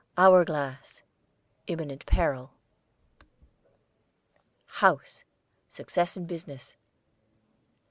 HOUR 0.17 0.43
GLASS, 0.45 1.03
imminent 1.67 2.07
peril. 2.07 2.55
HOUSE, 4.67 5.25
success 5.69 6.17
in 6.17 6.25
business. 6.25 6.75